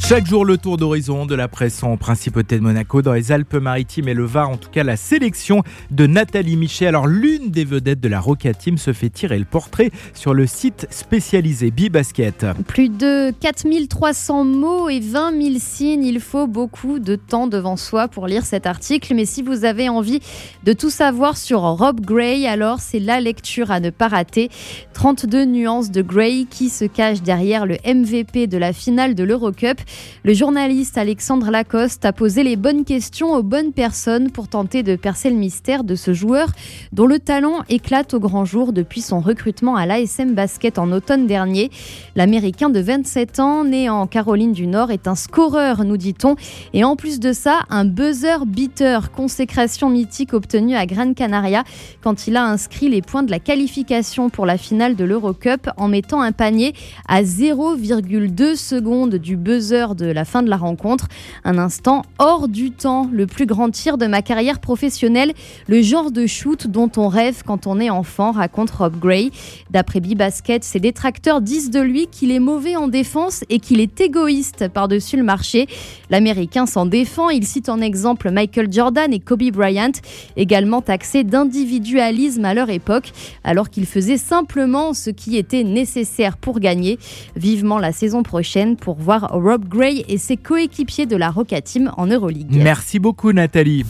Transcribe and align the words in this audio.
Chaque 0.00 0.26
jour, 0.26 0.46
le 0.46 0.56
tour 0.56 0.78
d'horizon 0.78 1.26
de 1.26 1.34
la 1.34 1.48
presse 1.48 1.82
en 1.82 1.98
principauté 1.98 2.56
de 2.56 2.62
Monaco, 2.62 3.02
dans 3.02 3.12
les 3.12 3.30
Alpes-Maritimes 3.30 4.08
et 4.08 4.14
le 4.14 4.24
Var, 4.24 4.48
en 4.48 4.56
tout 4.56 4.70
cas 4.70 4.82
la 4.82 4.96
sélection 4.96 5.62
de 5.90 6.06
Nathalie 6.06 6.56
Michet. 6.56 6.86
Alors, 6.86 7.06
l'une 7.06 7.50
des 7.50 7.64
vedettes 7.64 8.00
de 8.00 8.08
la 8.08 8.18
Roca 8.18 8.54
Team 8.54 8.78
se 8.78 8.94
fait 8.94 9.10
tirer 9.10 9.38
le 9.38 9.44
portrait 9.44 9.90
sur 10.14 10.32
le 10.32 10.46
site 10.46 10.86
spécialisé 10.90 11.70
Bibasket. 11.70 12.46
Plus 12.66 12.88
de 12.88 13.32
4300 13.40 14.44
mots 14.44 14.88
et 14.88 15.00
20 15.00 15.42
000 15.42 15.54
signes. 15.58 16.04
Il 16.04 16.20
faut 16.20 16.46
beaucoup 16.46 17.00
de 17.00 17.16
temps 17.16 17.46
devant 17.46 17.76
soi 17.76 18.08
pour 18.08 18.26
lire 18.26 18.46
cet 18.46 18.66
article. 18.66 19.14
Mais 19.14 19.26
si 19.26 19.42
vous 19.42 19.66
avez 19.66 19.90
envie 19.90 20.20
de 20.64 20.72
tout 20.72 20.90
savoir 20.90 21.36
sur 21.36 21.60
Rob 21.60 22.00
Gray, 22.00 22.46
alors 22.46 22.80
c'est 22.80 23.00
la 23.00 23.20
lecture 23.20 23.70
à 23.70 23.80
ne 23.80 23.90
pas 23.90 24.08
rater. 24.08 24.48
32 24.94 25.44
nuances 25.44 25.90
de 25.90 26.00
Gray 26.00 26.46
qui 26.46 26.70
se 26.70 26.86
cache 26.86 27.20
derrière 27.20 27.66
le 27.66 27.76
MVP 27.84 28.46
de 28.46 28.56
la 28.56 28.72
finale 28.72 29.14
de 29.14 29.24
l'Eurocup. 29.24 29.78
Le 30.24 30.34
journaliste 30.34 30.98
Alexandre 30.98 31.50
Lacoste 31.50 32.04
a 32.04 32.12
posé 32.12 32.42
les 32.42 32.56
bonnes 32.56 32.84
questions 32.84 33.32
aux 33.32 33.42
bonnes 33.42 33.72
personnes 33.72 34.30
pour 34.30 34.48
tenter 34.48 34.82
de 34.82 34.96
percer 34.96 35.30
le 35.30 35.36
mystère 35.36 35.84
de 35.84 35.94
ce 35.94 36.12
joueur 36.12 36.48
dont 36.92 37.06
le 37.06 37.18
talent 37.18 37.62
éclate 37.68 38.14
au 38.14 38.20
grand 38.20 38.44
jour 38.44 38.72
depuis 38.72 39.00
son 39.00 39.20
recrutement 39.20 39.76
à 39.76 39.86
l'ASM 39.86 40.34
Basket 40.34 40.78
en 40.78 40.92
automne 40.92 41.26
dernier. 41.26 41.70
L'Américain 42.16 42.70
de 42.70 42.80
27 42.80 43.40
ans, 43.40 43.64
né 43.64 43.88
en 43.88 44.06
Caroline 44.06 44.52
du 44.52 44.66
Nord, 44.66 44.90
est 44.90 45.06
un 45.06 45.14
scoreur, 45.14 45.84
nous 45.84 45.96
dit-on, 45.96 46.36
et 46.72 46.84
en 46.84 46.96
plus 46.96 47.20
de 47.20 47.32
ça, 47.32 47.60
un 47.70 47.84
buzzer 47.84 48.44
beater, 48.46 49.10
consécration 49.12 49.90
mythique 49.90 50.34
obtenue 50.34 50.74
à 50.74 50.86
Gran 50.86 51.14
Canaria 51.14 51.64
quand 52.02 52.26
il 52.26 52.36
a 52.36 52.44
inscrit 52.44 52.88
les 52.88 53.02
points 53.02 53.22
de 53.22 53.30
la 53.30 53.38
qualification 53.38 54.30
pour 54.30 54.46
la 54.46 54.58
finale 54.58 54.96
de 54.96 55.04
l'Eurocup 55.04 55.70
en 55.76 55.88
mettant 55.88 56.20
un 56.20 56.32
panier 56.32 56.74
à 57.06 57.22
0,2 57.22 58.56
secondes 58.56 59.14
du 59.14 59.36
buzzer 59.36 59.77
de 59.86 60.06
la 60.06 60.24
fin 60.24 60.42
de 60.42 60.50
la 60.50 60.56
rencontre. 60.56 61.06
Un 61.44 61.56
instant 61.56 62.02
hors 62.18 62.48
du 62.48 62.72
temps, 62.72 63.08
le 63.12 63.26
plus 63.26 63.46
grand 63.46 63.70
tir 63.70 63.96
de 63.96 64.06
ma 64.06 64.22
carrière 64.22 64.58
professionnelle, 64.58 65.32
le 65.68 65.82
genre 65.82 66.10
de 66.10 66.26
shoot 66.26 66.66
dont 66.66 66.90
on 66.96 67.08
rêve 67.08 67.42
quand 67.46 67.66
on 67.66 67.78
est 67.78 67.90
enfant, 67.90 68.32
raconte 68.32 68.70
Rob 68.70 68.98
Gray. 68.98 69.30
D'après 69.70 70.00
B-Basket, 70.00 70.64
ses 70.64 70.80
détracteurs 70.80 71.40
disent 71.40 71.70
de 71.70 71.80
lui 71.80 72.08
qu'il 72.08 72.32
est 72.32 72.40
mauvais 72.40 72.74
en 72.74 72.88
défense 72.88 73.44
et 73.48 73.60
qu'il 73.60 73.80
est 73.80 74.00
égoïste 74.00 74.68
par-dessus 74.68 75.16
le 75.16 75.22
marché. 75.22 75.68
L'Américain 76.10 76.66
s'en 76.66 76.86
défend, 76.86 77.30
il 77.30 77.46
cite 77.46 77.68
en 77.68 77.80
exemple 77.80 78.30
Michael 78.30 78.72
Jordan 78.72 79.12
et 79.12 79.20
Kobe 79.20 79.50
Bryant, 79.52 79.92
également 80.36 80.82
taxés 80.82 81.22
d'individualisme 81.22 82.44
à 82.44 82.54
leur 82.54 82.70
époque, 82.70 83.12
alors 83.44 83.70
qu'ils 83.70 83.86
faisaient 83.86 84.18
simplement 84.18 84.94
ce 84.94 85.10
qui 85.10 85.36
était 85.36 85.62
nécessaire 85.62 86.36
pour 86.36 86.58
gagner. 86.58 86.98
Vivement 87.36 87.78
la 87.78 87.92
saison 87.92 88.22
prochaine 88.22 88.76
pour 88.76 88.96
voir 88.96 89.28
Rob 89.32 89.67
Gray 89.68 90.04
et 90.08 90.18
ses 90.18 90.36
coéquipiers 90.36 91.06
de 91.06 91.16
la 91.16 91.30
Roca 91.30 91.60
Team 91.60 91.92
en 91.96 92.06
Euroleague. 92.06 92.48
Merci 92.50 92.98
beaucoup 92.98 93.32
Nathalie. 93.32 93.84